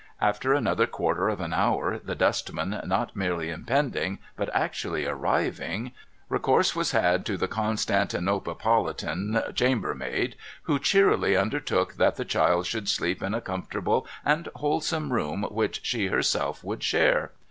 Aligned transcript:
After 0.19 0.51
another 0.51 0.87
quarter 0.87 1.29
of 1.29 1.39
an 1.41 1.53
hour, 1.53 1.99
the 1.99 2.15
dustman 2.15 2.81
not 2.87 3.15
merely 3.15 3.51
impending, 3.51 4.17
but 4.35 4.49
actually 4.51 5.05
arriving, 5.05 5.91
recourse 6.27 6.75
was 6.75 6.89
had 6.91 7.23
to 7.27 7.37
the 7.37 7.47
Constantinopolitan 7.47 9.53
chambermaid: 9.53 10.37
who 10.63 10.79
cheerily 10.79 11.37
under 11.37 11.59
took 11.59 11.97
that 11.97 12.15
the 12.15 12.25
child 12.25 12.65
should 12.65 12.89
sleep 12.89 13.21
in 13.21 13.35
a 13.35 13.41
comfortable 13.41 14.07
and 14.25 14.49
wholesome 14.55 15.13
room, 15.13 15.45
which 15.51 15.81
she 15.83 16.07
herself 16.07 16.63
would 16.63 16.81
share. 16.81 17.31